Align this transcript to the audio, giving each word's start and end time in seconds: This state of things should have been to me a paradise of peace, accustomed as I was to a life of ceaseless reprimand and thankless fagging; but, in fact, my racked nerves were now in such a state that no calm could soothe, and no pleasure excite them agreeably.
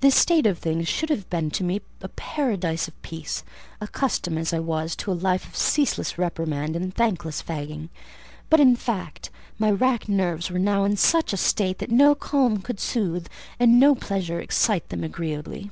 This 0.00 0.14
state 0.14 0.44
of 0.44 0.58
things 0.58 0.86
should 0.88 1.08
have 1.08 1.30
been 1.30 1.50
to 1.52 1.64
me 1.64 1.80
a 2.02 2.08
paradise 2.10 2.86
of 2.86 3.00
peace, 3.00 3.44
accustomed 3.80 4.36
as 4.36 4.52
I 4.52 4.58
was 4.58 4.94
to 4.96 5.10
a 5.10 5.14
life 5.14 5.48
of 5.48 5.56
ceaseless 5.56 6.18
reprimand 6.18 6.76
and 6.76 6.94
thankless 6.94 7.40
fagging; 7.42 7.88
but, 8.50 8.60
in 8.60 8.76
fact, 8.76 9.30
my 9.58 9.70
racked 9.70 10.06
nerves 10.06 10.50
were 10.50 10.58
now 10.58 10.84
in 10.84 10.98
such 10.98 11.32
a 11.32 11.38
state 11.38 11.78
that 11.78 11.90
no 11.90 12.14
calm 12.14 12.58
could 12.60 12.78
soothe, 12.78 13.26
and 13.58 13.80
no 13.80 13.94
pleasure 13.94 14.38
excite 14.38 14.90
them 14.90 15.02
agreeably. 15.02 15.70